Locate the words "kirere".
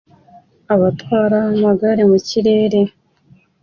2.27-2.79